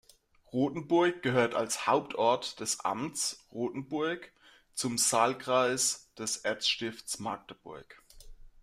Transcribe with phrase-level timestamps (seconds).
[0.51, 4.31] Rothenburg gehörte als Hauptort des Amts Rothenburg
[4.73, 8.01] zum Saalkreis des Erzstifts Magdeburg.